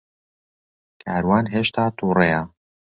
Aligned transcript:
کاروان 1.01 1.45
ھێشتا 1.53 1.85
تووڕەیە. 1.97 2.41